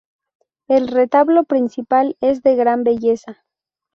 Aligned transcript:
El 0.67 0.87
retablo 0.87 1.43
principal 1.43 2.17
es 2.21 2.41
de 2.41 2.55
gran 2.55 2.83
belleza. 2.83 3.45